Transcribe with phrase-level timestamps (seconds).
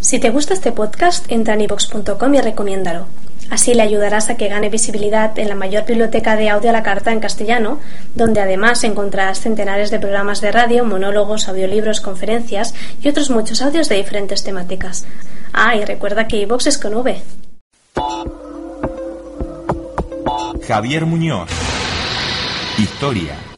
[0.00, 3.06] Si te gusta este podcast, entra en ivox.com y recomiéndalo.
[3.50, 6.82] Así le ayudarás a que gane visibilidad en la mayor biblioteca de audio a la
[6.82, 7.80] carta en castellano,
[8.14, 13.88] donde además encontrarás centenares de programas de radio, monólogos, audiolibros, conferencias y otros muchos audios
[13.88, 15.04] de diferentes temáticas.
[15.52, 17.20] Ah, y recuerda que iVox es con V.
[20.66, 21.50] Javier Muñoz.
[22.78, 23.49] Historia.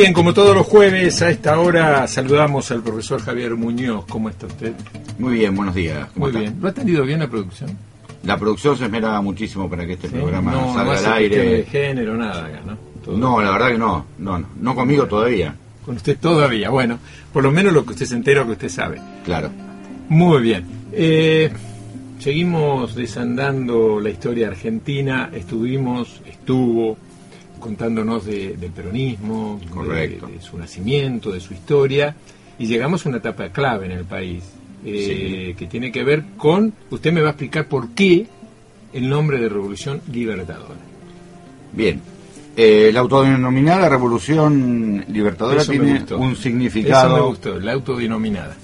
[0.00, 4.04] Bien, como todos los jueves a esta hora saludamos al profesor Javier Muñoz.
[4.08, 4.72] ¿Cómo está usted?
[5.18, 6.08] Muy bien, buenos días.
[6.14, 6.56] Muy bien.
[6.60, 7.76] ¿Lo ha atendido bien la producción?
[8.22, 10.14] La producción se esmeraba muchísimo para que este ¿Sí?
[10.14, 11.36] programa no, salga no al aire.
[11.42, 12.76] de género, nada acá, ¿no?
[13.04, 14.04] Todo- No, la verdad que no.
[14.18, 15.52] No, no, no conmigo todavía.
[15.84, 16.70] Con usted todavía.
[16.70, 17.00] Bueno,
[17.32, 19.00] por lo menos lo que usted se entera, lo que usted sabe.
[19.24, 19.50] Claro.
[20.10, 20.64] Muy bien.
[20.92, 21.50] Eh,
[22.20, 25.28] seguimos desandando la historia argentina.
[25.34, 26.96] Estuvimos, estuvo
[27.58, 30.26] contándonos de- del peronismo, de- Correcto.
[30.26, 32.14] De, su nacimiento, de su historia,
[32.58, 34.44] y llegamos a una etapa clave en el país,
[34.84, 38.26] eh, que tiene que ver con, usted me va a explicar por qué
[38.92, 40.80] el nombre de Revolución Libertadora.
[41.72, 42.00] Bien.
[42.56, 47.14] Eh, la autodenominada Revolución Libertadora Eso tiene un Eso significado.
[47.16, 48.56] me gustó, la autodenominada.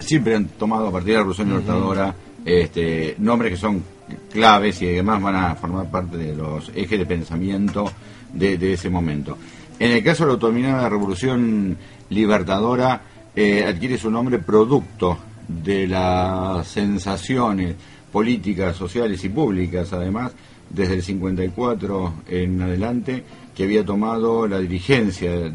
[0.00, 3.82] Siempre han tomado a partir de la Revolución Libertadora este, nombres que son
[4.30, 7.90] claves y además van a formar parte de los ejes de pensamiento
[8.32, 9.38] de, ese momento.
[9.78, 11.76] En el caso de la Revolución
[12.10, 13.02] Libertadora,
[13.34, 17.74] eh, adquiere su nombre producto de las sensaciones
[18.12, 20.32] políticas, sociales y públicas, además,
[20.70, 25.54] desde el 54 en adelante, que había tomado la dirigencia del,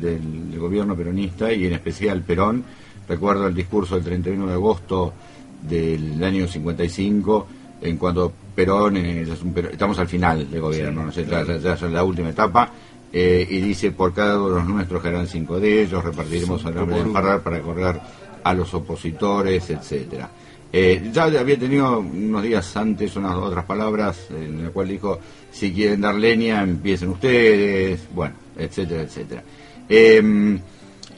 [0.52, 2.64] del gobierno peronista y en especial Perón.
[3.08, 5.14] Recuerdo el discurso del 31 de agosto
[5.62, 7.48] del año 55,
[7.82, 11.12] en cuando Perón, es un estamos al final del gobierno, ¿no?
[11.12, 12.72] sé, ya, es la última etapa,
[13.12, 16.76] eh, y dice, por cada uno de los nuestros harán cinco de ellos, repartiremos al
[16.76, 18.00] nombre de Farrar para correr
[18.44, 20.30] a los opositores, etcétera.
[20.72, 25.20] Eh, ya había tenido unos días antes unas otras palabras en la cual dijo,
[25.52, 29.44] si quieren dar leña, empiecen ustedes, bueno, etcétera, etcétera.
[29.88, 30.60] Em,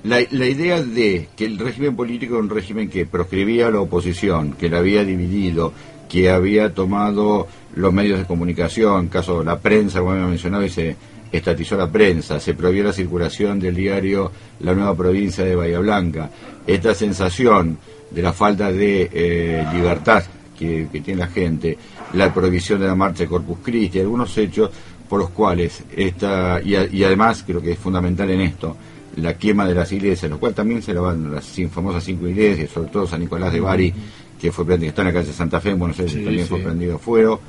[0.03, 3.81] la, la idea de que el régimen político era un régimen que proscribía a la
[3.81, 5.73] oposición, que la había dividido,
[6.11, 10.69] que había tomado los medios de comunicación, caso de la prensa, como había mencionado, y
[10.69, 10.97] se
[11.31, 14.29] estatizó la prensa, se prohibió la circulación del diario
[14.59, 16.29] La Nueva Provincia de Bahía Blanca.
[16.67, 17.77] Esta sensación
[18.09, 20.21] de la falta de eh, libertad
[20.59, 21.77] que, tiene la gente,
[22.11, 24.69] la prohibición de la marcha de Corpus Christi, algunos hechos
[25.07, 28.75] por los cuales esta, y, y además creo que es fundamental en esto,
[29.15, 32.69] la quema de las iglesias, lo cual también se lo van las famosas cinco iglesias,
[32.69, 33.93] sobre todo San Nicolás de Bari,
[34.41, 36.47] que fue prendido, que está en la calle Santa Fe, en Buenos Aires Sí, también
[36.47, 37.39] fue prendido fuego,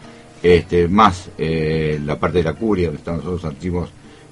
[0.43, 3.89] este, más eh, la parte de la curia, donde están los archivos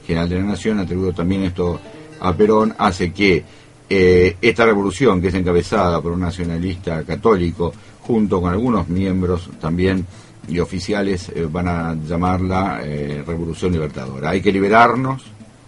[0.07, 1.81] general de la Nación, atribuido también esto
[2.21, 3.43] a Perón, hace que
[3.89, 7.73] eh, esta revolución, que es encabezada por un nacionalista católico,
[8.03, 10.05] junto con algunos miembros también
[10.47, 12.83] y oficiales, eh, van a llamarla
[13.27, 14.31] Revolución Libertadora.
[14.31, 15.23] Hay que liberarnos,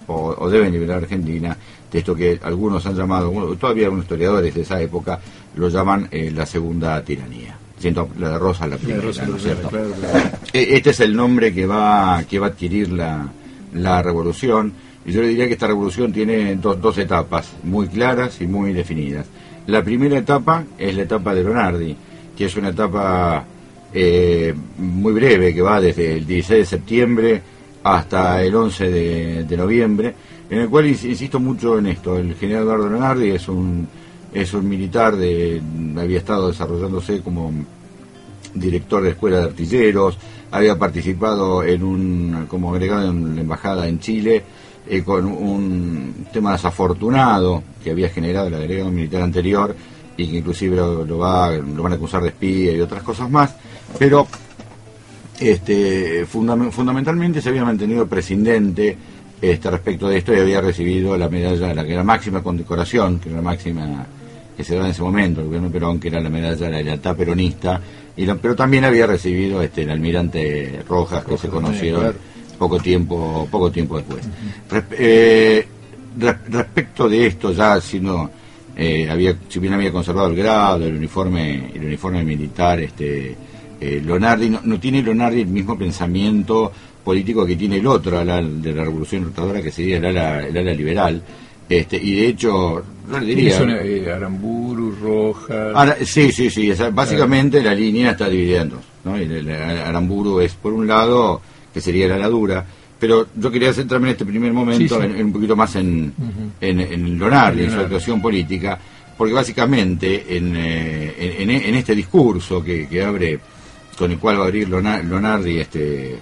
[0.08, 1.56] o, o deben liberar a Argentina,
[1.91, 5.20] de esto que algunos han llamado, todavía algunos historiadores de esa época
[5.56, 7.56] lo llaman eh, la segunda tiranía.
[7.78, 9.68] Siento la de Rosa la primera, Rosa ¿no es cierto?
[9.68, 10.30] claro, claro.
[10.52, 13.28] E- Este es el nombre que va, que va a adquirir la,
[13.74, 14.72] la revolución.
[15.04, 18.72] Y yo le diría que esta revolución tiene dos, dos etapas muy claras y muy
[18.72, 19.26] definidas.
[19.66, 21.96] La primera etapa es la etapa de Leonardi,
[22.36, 23.44] que es una etapa
[23.92, 27.42] eh, muy breve, que va desde el 16 de septiembre
[27.82, 30.14] hasta el 11 de, de noviembre,
[30.48, 32.16] en el cual ins- insisto mucho en esto.
[32.16, 33.88] El general Eduardo Leonardi es un,
[34.32, 35.61] es un militar, de,
[35.99, 37.52] había estado desarrollándose como
[38.55, 40.19] director de escuela de artilleros,
[40.50, 44.43] había participado en un como agregado en la embajada en Chile
[44.88, 49.75] eh, con un tema desafortunado que había generado el agregado militar anterior
[50.17, 53.31] y que inclusive lo, lo va, lo van a acusar de espía y otras cosas
[53.31, 53.55] más,
[53.99, 54.26] pero
[55.40, 58.96] este, fundam- fundamentalmente se había mantenido prescindente
[59.40, 63.38] este, respecto de esto y había recibido la medalla, la era máxima condecoración, que era
[63.38, 64.06] la máxima
[64.56, 66.70] que se daba en ese momento, el gobierno de Perón, que era la medalla de
[66.70, 67.81] la lealtad peronista,
[68.16, 72.16] y la- pero también había recibido este, el almirante Rojas, que se conocieron claro.
[72.58, 74.25] poco tiempo poco tiempo después.
[74.99, 75.66] Eh,
[76.19, 78.31] respecto de esto, ya siendo,
[78.76, 83.34] eh, había, si bien había conservado el grado, el uniforme, el uniforme militar, este,
[83.81, 86.70] eh, Leonardi, no, tiene Leonardi el mismo pensamiento
[87.02, 90.72] político que tiene el otro, de la Revolución Rotadora, que sería el ala, el ala
[90.75, 91.22] liberal.
[91.78, 93.58] Este, y de hecho, no le diría.
[93.82, 95.96] Eh, Aramburu, Roja.
[96.04, 96.72] sí, sí, sí.
[96.92, 98.80] básicamente la línea está dividida en dos.
[99.04, 99.16] ¿no?
[99.16, 101.40] el, Aramburu es, por un lado,
[101.72, 102.64] que sería la dura
[103.02, 106.14] pero yo quería centrarme en este primer momento En, un poquito más en,
[106.60, 108.78] en, en Leonardo, en su actuación política,
[109.19, 113.40] porque básicamente en, eh, en, este discurso que, que, abre,
[113.98, 116.16] con el cual va a abrir Leonardi este,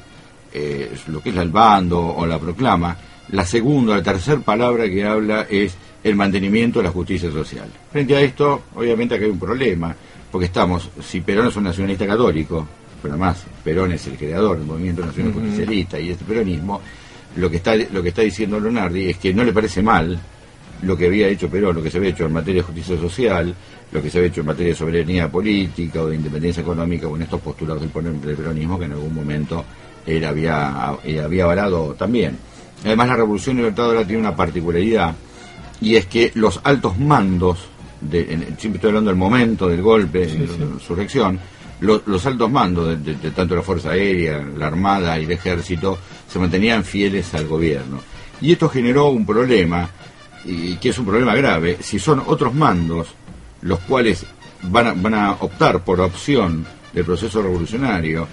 [0.55, 2.97] eh, lo que es el bando o la proclama,
[3.33, 7.69] la segunda, la tercera palabra que habla es el mantenimiento de la justicia social.
[7.93, 9.95] Frente a esto, obviamente acá hay un problema,
[10.31, 12.67] porque estamos, si Perón es un nacionalista católico,
[13.03, 16.81] pero además Perón es el creador del movimiento nacional justicialista y este peronismo,
[17.37, 20.19] lo que está lo que está diciendo Leonardi es que no le parece mal
[20.83, 23.55] lo que había hecho Perón, lo que se había hecho en materia de justicia social,
[23.93, 27.17] lo que se había hecho en materia de soberanía política o de independencia económica o
[27.17, 29.65] en estos postulados del peronismo que en algún momento
[30.07, 32.37] él había, había avalado también.
[32.85, 35.15] Además la Revolución Libertadora tiene una particularidad
[35.81, 37.59] y es que los altos mandos,
[38.01, 38.27] de,
[38.59, 41.39] siempre estoy hablando del momento del golpe, de la insurrección,
[41.81, 45.99] los altos mandos de, tanto la Fuerza Aérea, la Armada y el Ejército
[46.29, 48.01] se mantenían fieles al gobierno.
[48.41, 49.89] Y esto generó un problema,
[50.45, 53.09] y que es un problema grave, si son otros mandos
[53.63, 54.25] los cuales
[54.63, 58.27] van a, van a optar por la opción del proceso revolucionario,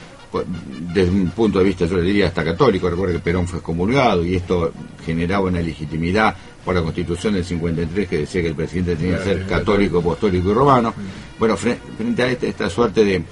[0.94, 4.26] desde un punto de vista, yo le diría hasta católico, recuerda que Perón fue excomulgado
[4.26, 4.72] y esto
[5.06, 6.36] generaba una legitimidad
[6.66, 10.52] por la constitución del 53 que decía que el presidente tenía que ser católico, apostólico
[10.52, 10.94] y romano.
[11.40, 13.24] Bueno, frente a este, esta suerte de,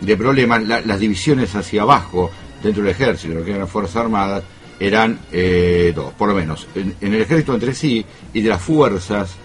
[0.00, 2.30] de problemas, las divisiones hacia abajo
[2.62, 4.44] dentro del ejército, lo que eran las Fuerzas Armadas,
[4.78, 9.36] eran eh, dos, por lo menos, en, el ejército entre sí y de las fuerzas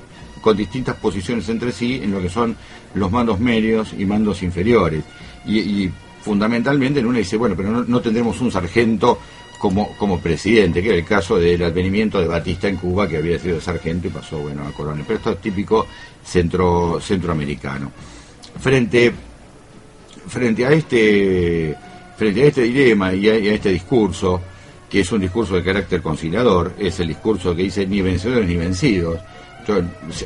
[0.41, 2.55] con distintas posiciones entre sí en lo que son
[2.93, 5.03] los mandos medios y mandos inferiores.
[5.45, 5.89] Y,
[6.21, 9.19] fundamentalmente en una dice, bueno, pero no tendremos un sargento
[9.59, 13.37] como, como presidente, que era el caso del advenimiento de Batista en Cuba, que había
[13.37, 15.03] sido sargento y pasó bueno a coronel.
[15.05, 15.85] Pero esto es típico
[16.23, 17.91] centro, centroamericano.
[18.59, 19.11] Frente,
[20.27, 21.75] frente a este
[22.17, 24.41] frente a este dilema y a, este discurso,
[24.89, 28.57] que es un discurso de carácter conciliador, es el discurso que dice ni vencedores ni
[28.57, 29.19] vencidos,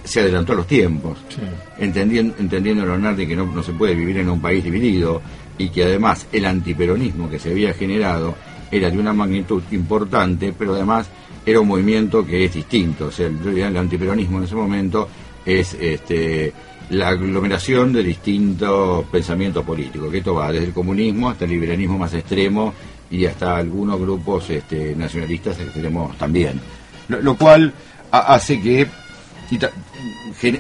[0.04, 1.20] se, adelantó a los tiempos,
[1.78, 5.22] entendiendo, entendiendo Leonardo que no, no se puede vivir en un país dividido
[5.58, 8.36] y que además el antiperonismo que se había generado
[8.72, 11.08] era de una magnitud importante, pero además
[11.46, 13.08] era un movimiento que es distinto.
[13.08, 15.08] O sea, el, antiperonismo en ese momento
[15.46, 16.54] es este,
[16.90, 21.98] la aglomeración de distintos pensamientos políticos, que esto va desde el comunismo hasta el liberalismo
[21.98, 22.74] más extremo
[23.12, 26.60] y hasta algunos grupos este, nacionalistas extremos también.
[27.10, 27.74] Lo, cual
[28.10, 28.88] hace que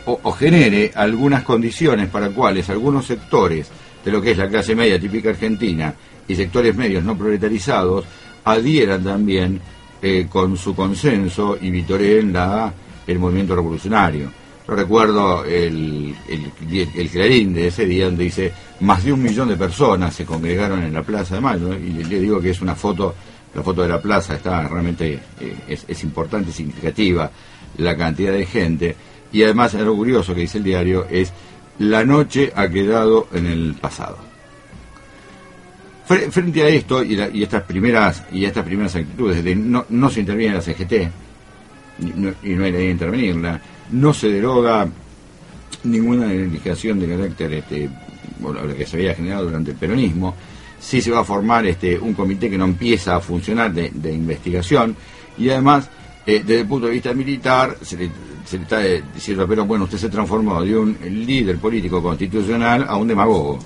[0.06, 3.72] o, genere algunas condiciones para cuales algunos sectores
[4.04, 5.94] de lo que es la clase media típica argentina
[6.28, 8.06] y sectores medios no proletarizados
[8.44, 9.60] adhieran también
[10.02, 12.74] eh, con su consenso y vitoreen la,
[13.08, 14.30] el movimiento revolucionario.
[14.68, 20.16] Recuerdo el, el, Clarín de ese día donde dice más de un millón de personas
[20.16, 23.14] se congregaron en la Plaza de Mayo y le, digo que es una foto,
[23.54, 27.30] la foto de la plaza está realmente, eh, es importante, significativa
[27.78, 28.96] la cantidad de gente
[29.34, 31.34] y además algo curioso que dice el diario es
[31.80, 34.18] la noche ha quedado en el pasado.
[36.06, 40.56] Frente a esto y, estas primeras y estas primeras actitudes de no, no se interviene
[40.56, 40.94] en la CGT
[42.00, 43.62] y no, hay nadie intervenirla,
[43.92, 44.88] no se deroga
[45.84, 47.90] ninguna legislación de carácter este,
[48.40, 50.36] bueno, la que se había generado durante el peronismo,
[50.80, 54.96] sí se va a formar este, un comité que no empieza a funcionar de, investigación
[55.38, 55.90] y además
[56.26, 58.12] eh, desde el punto de vista militar se le,
[58.46, 58.80] se le está
[59.14, 63.60] diciendo pero bueno usted se transformó de un líder político constitucional a un demagogo.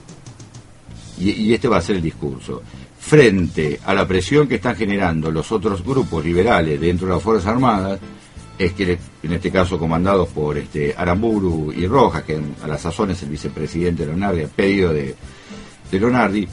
[1.19, 2.61] Y, este va a ser el discurso,
[2.99, 7.47] frente a la presión que están generando los otros grupos liberales dentro de las Fuerzas
[7.47, 7.99] Armadas,
[8.57, 13.11] es que en este caso comandados por este Aramburu y Rojas, que a la sazón
[13.11, 15.15] es el vicepresidente de Leonardi, a pedido de,
[15.91, 16.47] de Leonardi,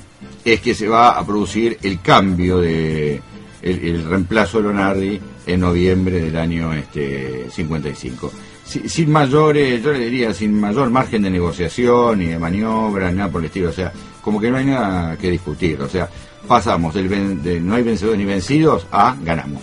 [0.45, 3.21] es que se va a producir el cambio de
[3.63, 8.33] el, reemplazo de Leonardi en noviembre del año este 55.
[8.65, 13.41] sin mayores, yo le diría, sin mayor margen de negociación y de maniobra, nada por
[13.41, 15.81] el estilo, o sea, como que no hay nada que discutir.
[15.83, 16.09] O sea,
[16.47, 19.63] pasamos del de no hay vencedores ni vencidos a ganamos.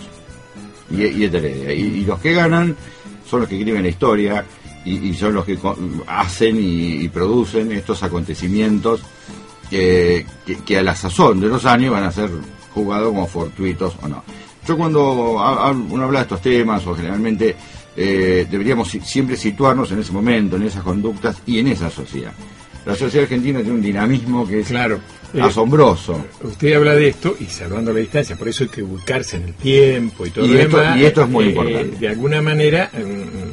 [0.90, 2.76] Y, y, y, los que ganan
[3.26, 4.44] son los que escriben la historia
[4.84, 5.58] y, son los que
[6.06, 9.00] hacen y, producen estos acontecimientos
[9.70, 10.26] que,
[10.76, 12.30] a la sazón de los años van a ser
[12.74, 14.22] jugados como fortuitos o no.
[14.66, 15.32] Yo cuando
[15.90, 17.54] uno habla de estos temas, o generalmente
[17.96, 22.32] eh, deberíamos si- siempre situarnos en ese momento, en esas conductas y en esa sociedad.
[22.86, 24.98] La sociedad argentina tiene un dinamismo que es Claro.
[25.34, 26.26] Eh, asombroso.
[26.42, 29.54] Usted habla de esto y salvando la distancia, por eso hay que ubicarse en el
[29.54, 30.98] tiempo y todo Y lo esto- demás.
[30.98, 31.96] y esto es muy eh, importante.
[31.98, 33.51] De alguna manera, mm,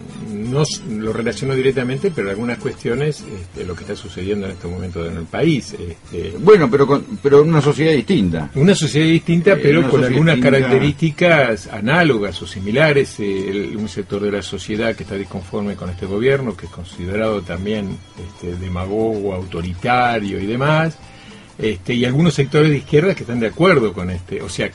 [0.49, 0.63] no
[0.97, 5.17] lo relaciono directamente, pero algunas cuestiones, este, lo que está sucediendo en este momento en
[5.17, 5.73] el país.
[5.73, 8.49] Este, Bueno, pero con, pero una sociedad distinta.
[8.55, 10.59] una sociedad distinta, Eh, pero con algunas distinta.
[10.59, 13.19] características análogas o similares.
[13.19, 16.71] eh, el- un sector de la sociedad que está disconforme con este gobierno, que es
[16.71, 20.97] considerado también este, demagogo, autoritario y demás.
[21.57, 24.41] Este, y algunos sectores de izquierda que están de acuerdo con este.
[24.41, 24.69] O sea,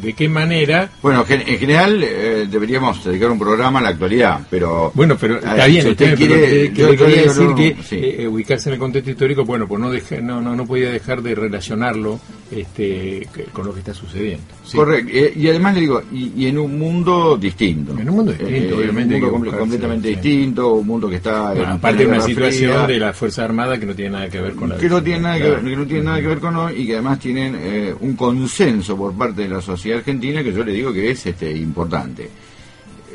[0.00, 0.90] ¿de qué manera?
[1.02, 4.90] Bueno, en general eh, deberíamos dedicar un programa a la actualidad, pero...
[4.94, 7.96] Bueno, pero Eh, está bien, si usted pero quiere, yo- quería decir no, que sí.
[7.96, 10.90] eh, eh, ubicarse en el contexto histórico, bueno, pues no, deja- no, no, no podía
[10.90, 14.44] dejar de relacionarlo este, con lo que está sucediendo.
[14.64, 14.76] Sí.
[14.76, 17.92] Correcto, eh, y además le digo, y, y en un mundo distinto.
[17.98, 20.14] En un mundo distinto, obviamente, Un mundo comple- completamente sí.
[20.14, 21.48] distinto, un mundo que está...
[21.50, 24.28] Bueno, en aparte de una situación Fría, de la Fuerza Armada que no tiene nada
[24.30, 26.26] que ver con la que no tiene nada que ver, que no tiene nada que
[26.26, 29.98] ver con hoy y que además tienen eh, un consenso por parte de la sociedad
[29.98, 32.28] argentina que yo le digo que es este importante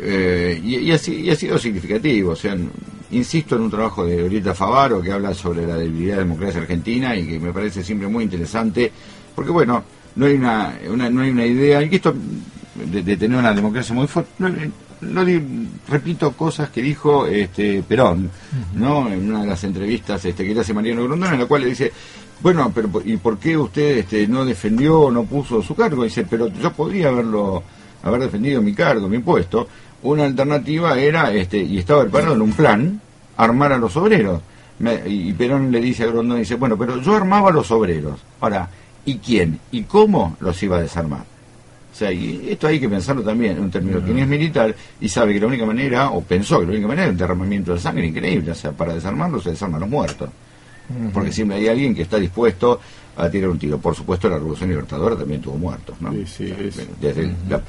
[0.05, 2.57] Eh, y, y, ha, si- y ha sido significativo o sea
[3.11, 6.61] insisto en un trabajo de Orieta Favaro que habla sobre la debilidad de la democracia
[6.61, 8.91] argentina y que me parece siempre muy interesante
[9.35, 9.83] porque bueno
[10.15, 12.13] no hay una, una- no hay una idea y que esto
[12.91, 14.49] de, de tener una democracia muy fuerte no,
[15.01, 18.29] no di- repito cosas que dijo este Perón
[18.75, 21.61] no en una de las entrevistas este que le hace Mariano Grondona en la cual
[21.63, 21.91] le dice
[22.41, 26.47] bueno pero y por qué usted este no defendió no puso su cargo dice pero
[26.47, 27.63] yo podría haberlo
[28.03, 29.67] haber defendido mi cargo mi puesto.
[30.03, 32.99] Una alternativa era este y estaba preparado en un plan
[33.37, 34.41] armar a los obreros.
[34.79, 38.19] Me- y Perón le dice a Grondona dice bueno pero yo armaba a los obreros.
[38.41, 38.67] Ahora
[39.05, 41.21] y quién y cómo los iba a desarmar
[41.91, 45.07] o sea, y esto hay que pensarlo también en un término que es militar y
[45.07, 47.79] sabe que la única manera, o pensó que la única manera era un derramamiento de
[47.79, 48.49] sangre increíble.
[48.49, 50.27] O sea, para desarmarlos se desarman los muertos.
[51.13, 52.79] Porque siempre hay alguien que está dispuesto
[53.15, 53.77] a tirar un tiro.
[53.77, 56.11] Por supuesto, la Revolución Libertadora también tuvo muertos, ¿no?
[56.13, 57.61] Sí, sí, es- Bueno, Desde el la-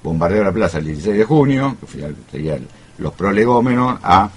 [0.00, 2.68] bombardeo de la plaza el 16 de junio, que fue- sería el-
[2.98, 4.30] los prolegómenos, a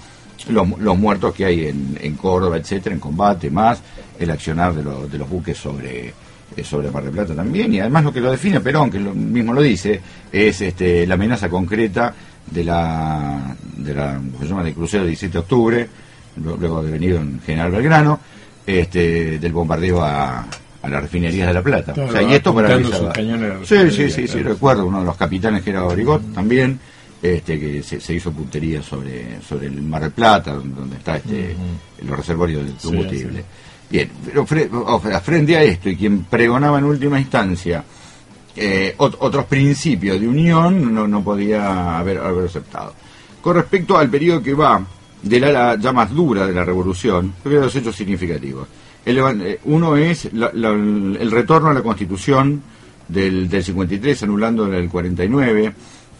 [0.48, 3.80] los, los muertos que hay en, en Córdoba, etcétera, en combate, más
[4.18, 6.12] el accionar de, los de los buques sobre
[6.64, 9.52] sobre Mar del Plata también, y además lo que lo define Perón, que lo mismo
[9.52, 10.00] lo dice,
[10.32, 12.14] es este, la amenaza concreta
[12.50, 14.64] de la, de la ¿cómo se llama?
[14.64, 15.88] del crucero del 17 de octubre,
[16.42, 18.20] luego devenido en General Belgrano,
[18.66, 20.46] este, del bombardeo a,
[20.82, 21.92] a las refinerías de La Plata.
[21.92, 23.04] Claro, o sea, y esto apuntando paralizaba.
[23.06, 25.84] sus cañones a la Sí, sí, sí, sí, recuerdo uno de los capitanes que era
[25.84, 26.78] Origot también,
[27.22, 31.54] este, que se, se hizo puntería sobre, sobre el Mar del Plata, donde está este,
[32.04, 33.40] los reservorios Sí, combustible.
[33.40, 33.44] sí.
[33.88, 37.84] Bien, pero frente a esto y quien pregonaba en última instancia
[38.56, 42.94] eh, ot- otros principios de unión no, no podía haber, haber aceptado.
[43.40, 44.84] Con respecto al periodo que va
[45.22, 48.66] del ala ya más dura de la revolución, que dos hechos significativos.
[49.04, 52.60] El eh, uno es la- el retorno a la constitución
[53.06, 55.72] del, del 53, anulando el 49.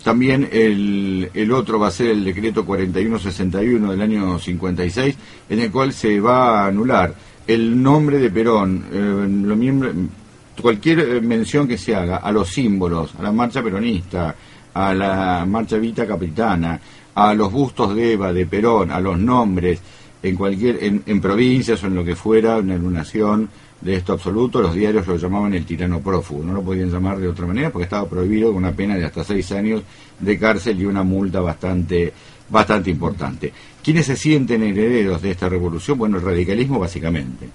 [0.04, 5.16] También el, el otro va a ser el decreto 4161 del año 56,
[5.48, 7.12] en el cual se va a anular
[7.46, 13.22] el nombre de Perón, eh, cualquier eh, mención que se haga a los símbolos, a
[13.22, 14.34] la marcha peronista,
[14.74, 16.80] a la marcha Vita Capitana,
[17.14, 19.80] a los bustos de Eva, de Perón, a los nombres,
[20.22, 23.48] en cualquier, en, en provincias o en lo que fuera, una nación
[23.80, 27.28] de esto absoluto, los diarios lo llamaban el tirano prófugo, no lo podían llamar de
[27.28, 29.82] otra manera porque estaba prohibido con una pena de hasta seis años
[30.18, 32.12] de cárcel y una multa bastante,
[32.48, 33.52] bastante importante.
[33.82, 35.98] ¿Quiénes se sienten herederos de esta revolución?
[35.98, 37.48] Bueno, el radicalismo básicamente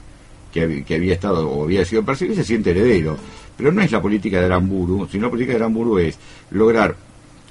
[0.54, 3.18] que, que había estado o había sido perseguido se siente heredero.
[3.58, 6.18] Pero no es la política de Aramburu, sino la política de Aramburu es
[6.52, 6.96] lograr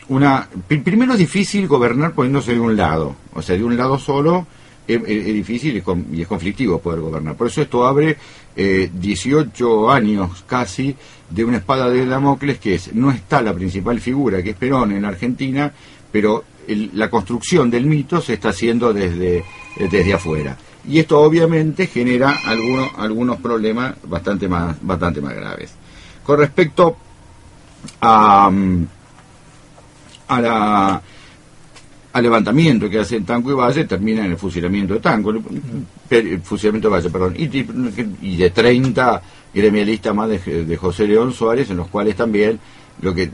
[0.09, 0.49] una...
[0.69, 4.47] pri- Primero es difícil gobernar poniéndose de un lado, o sea, de un lado solo
[4.89, 5.83] es, es- es difícil
[6.13, 7.37] y es conflictivo poder gobernar.
[7.37, 8.17] Por eso esto abre
[8.57, 10.97] eh, 18 años casi
[11.29, 14.91] de una espada de Damocles que es, no está la principal figura, que es Perón
[14.93, 15.73] en la Argentina,
[16.11, 19.45] pero el- la construcción del mito se está haciendo desde,
[19.79, 20.57] desde afuera.
[20.89, 25.73] Y esto obviamente genera algunos, algunos problemas bastante más, bastante más graves.
[26.25, 26.97] Con respecto
[28.01, 28.87] a, mm,
[30.29, 31.01] a
[32.13, 36.89] al levantamiento que hace Tanco y Valle, termina en el fusilamiento de Tanco, el, fusilamiento
[36.89, 37.45] de Valle, perdón, y,
[38.23, 39.23] y de 30
[39.55, 42.59] gremialistas más de, de José León Suárez, en los cuales también
[43.01, 43.31] lo que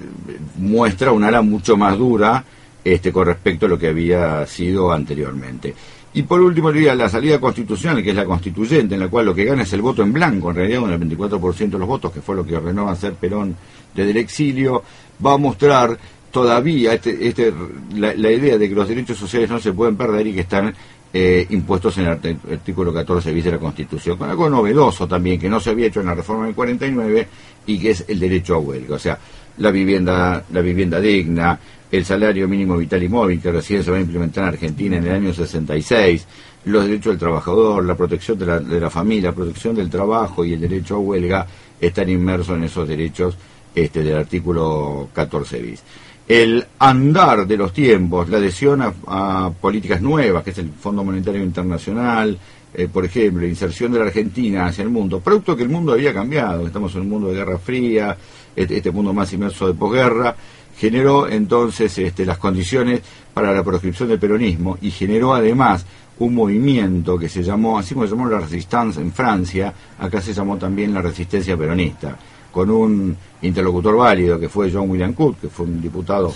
[0.58, 2.44] muestra un ala mucho más dura
[2.86, 5.74] este, con respecto a lo que había sido anteriormente.
[6.14, 9.34] Y por último, diría la salida constitucional, que es la constituyente, en la cual lo
[9.34, 12.12] que gana es el voto en blanco, en realidad con el 24% de los votos,
[12.12, 13.56] que fue lo que ordenó hacer Perón
[13.92, 14.84] desde el exilio,
[15.24, 15.98] va a mostrar
[16.30, 17.52] todavía este, este,
[17.96, 20.72] la, idea de que los derechos sociales no se pueden perder y que están
[21.12, 22.10] eh, impuestos en el
[22.52, 26.00] artículo 14 bis de la Constitución, con algo novedoso también que no se había hecho
[26.00, 27.26] en la reforma del 49
[27.66, 29.18] y que es el derecho a huelga, o sea,
[29.58, 31.58] la vivienda, la vivienda digna,
[31.90, 35.06] el salario mínimo vital y móvil que recién se va a implementar en Argentina en
[35.06, 36.26] el año 66,
[36.66, 40.44] los derechos del trabajador, la protección de la, de la familia, la protección del trabajo
[40.44, 41.46] y el derecho a huelga
[41.80, 43.36] están inmersos en esos derechos
[43.74, 45.82] este, del artículo 14 bis.
[46.26, 51.42] El andar de los tiempos, la adhesión a, políticas nuevas, que es el Fondo Monetario
[51.42, 52.36] Internacional,
[52.74, 55.92] eh, por ejemplo, la inserción de la Argentina hacia el mundo, producto que el mundo
[55.92, 58.16] había cambiado, estamos en un mundo de guerra fría,
[58.56, 60.34] este, este mundo más inmerso de posguerra,
[60.76, 63.00] generó entonces este, las condiciones
[63.32, 65.84] para la proscripción del peronismo y generó además
[66.18, 70.32] un movimiento que se llamó, así como se llamó la resistencia en Francia, acá se
[70.32, 72.16] llamó también la resistencia peronista,
[72.50, 76.34] con un interlocutor válido que fue John William Cook, que fue un diputado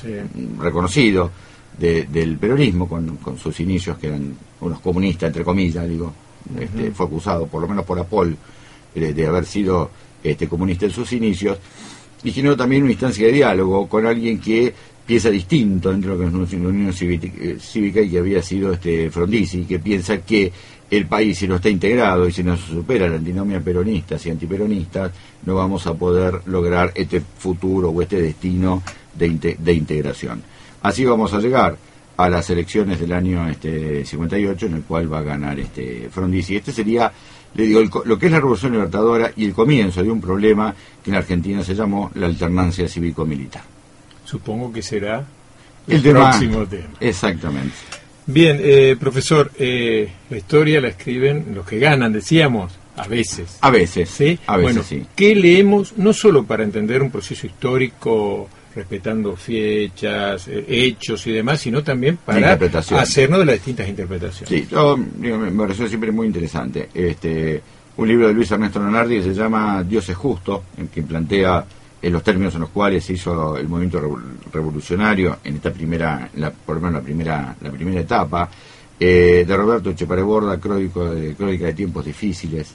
[0.59, 1.31] reconocido
[1.79, 6.13] del peronismo, con, sus inicios que eran unos comunistas, entre comillas, digo,
[6.59, 8.37] este, fue acusado por lo menos por Apol
[8.95, 9.91] de, haber sido
[10.23, 11.59] este, comunista en sus inicios,
[12.23, 14.73] y generó también una instancia de diálogo con alguien que
[15.07, 19.79] piensa distinto dentro de la Unión eh, Cívica y que había sido este Frondizi, que
[19.79, 20.53] piensa que
[20.91, 24.31] el país, si no está integrado y si no se supera la antinomia peronistas y
[24.31, 25.13] antiperonistas,
[25.47, 28.83] no vamos a poder lograr este futuro o este destino
[29.15, 30.43] de, de integración.
[30.83, 31.77] Así vamos a llegar
[32.17, 36.57] a las elecciones del año este 58, en el cual va a ganar este Frondizi.
[36.57, 37.11] Este sería
[37.55, 41.11] le digo, lo que es la Revolución Libertadora y el comienzo de un problema que
[41.11, 43.63] en Argentina se llamó la alternancia cívico-militar.
[44.25, 45.25] Supongo que será
[45.89, 46.91] el, próximo tema.
[47.01, 47.75] Exactamente.
[48.27, 53.59] Bien, eh, profesor, eh, la historia la escriben los que ganan, decíamos, a veces.
[53.61, 54.39] A veces, ¿sí?
[54.47, 55.07] A veces, bueno, sí.
[55.17, 61.61] ¿Qué leemos no solo para entender un proceso histórico respetando fechas, eh, hechos y demás,
[61.61, 64.49] sino también para hacernos de las distintas interpretaciones.
[64.49, 66.89] Sí, yo, me pareció siempre muy interesante.
[66.95, 67.61] Este,
[67.97, 71.65] un libro de Luis Ernesto Leonardi que se llama Dios es justo, en que plantea
[72.03, 74.01] en los términos en los cuales se hizo el movimiento
[74.53, 78.49] revolucionario en esta primera, la, por lo menos la primera, la primera etapa,
[78.99, 82.75] eh, de Roberto Chepare Borda, crónica de, crónica de tiempos difíciles,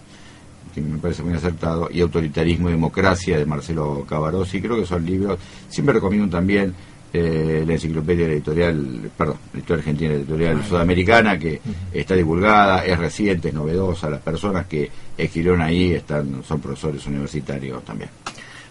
[0.81, 4.61] que me parece muy acertado, y Autoritarismo y Democracia de Marcelo Cavarossi.
[4.61, 5.39] Creo que son libros.
[5.69, 6.73] Siempre recomiendo también
[7.13, 11.61] eh, la enciclopedia editorial, perdón, la historia argentina editorial sudamericana, que
[11.93, 14.09] está divulgada, es reciente, es novedosa.
[14.09, 18.09] Las personas que escribieron ahí están son profesores universitarios también.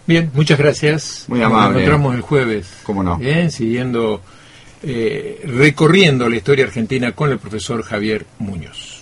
[0.05, 1.25] Bien, muchas gracias.
[1.27, 1.63] Muy amable.
[1.65, 2.77] Nos encontramos el jueves.
[2.83, 3.17] ¿Cómo no?
[3.17, 4.21] Bien, siguiendo,
[4.83, 8.94] eh, recorriendo la historia argentina con el profesor Javier Muñoz.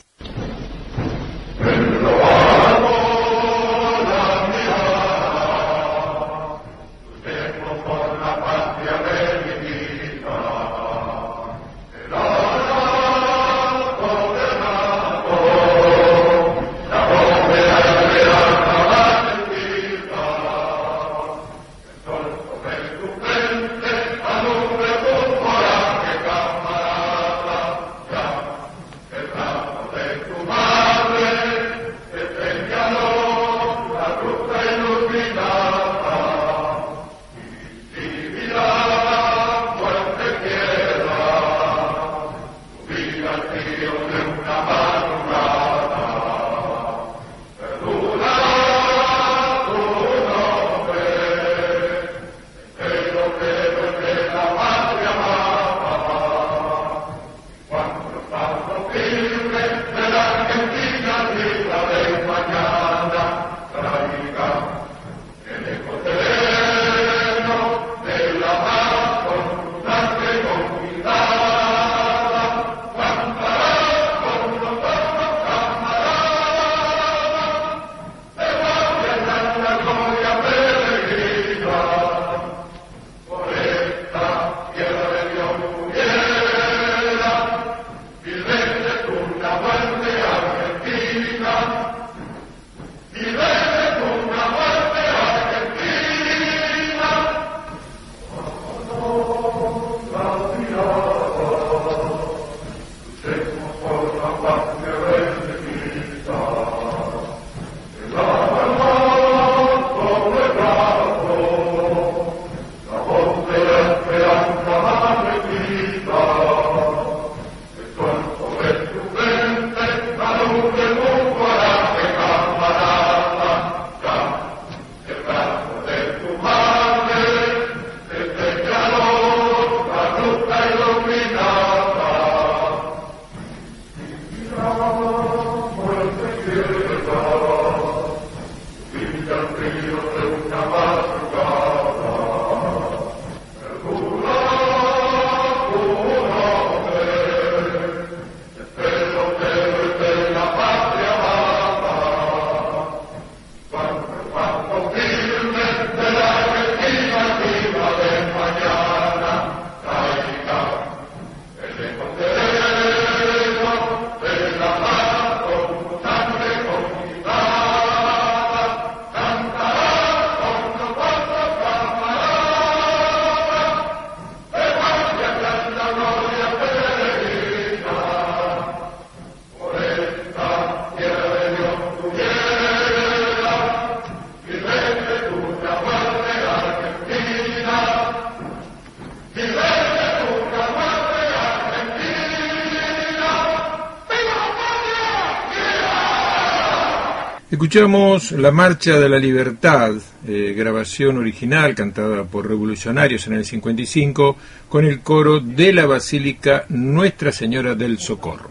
[197.63, 199.93] Escuchamos La Marcha de la Libertad,
[200.27, 204.35] eh, grabación original cantada por revolucionarios en el 55
[204.67, 208.49] con el coro de la Basílica Nuestra Señora del Socorro.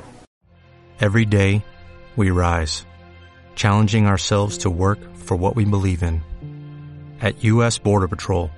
[0.98, 1.62] Every day
[2.16, 2.87] we rise,
[3.55, 6.22] challenging ourselves to work for what we believe in.
[7.20, 7.79] At U.S.
[7.79, 8.51] Border Patrol,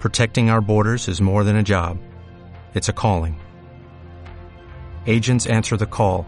[0.00, 1.98] protecting our borders is more than a job,
[2.74, 3.36] it's a calling.
[5.06, 6.26] Agents answer the call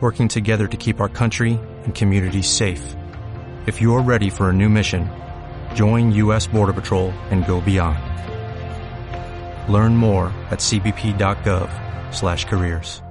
[0.00, 2.94] working together to keep our country and communities safe.
[3.66, 5.08] If you are ready for a new mission,
[5.74, 6.46] join U.S.
[6.46, 7.98] Border Patrol and go beyond.
[9.72, 13.02] Learn more at cbp.gov/careers.